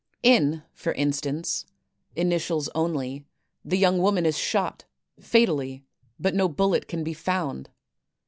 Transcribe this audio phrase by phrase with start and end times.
[0.23, 1.67] In, for instance,
[2.15, 3.23] "Initials Only,"
[3.63, 4.85] the young woman is shot,
[5.19, 5.83] fatally,
[6.19, 7.69] but no bullet can be found.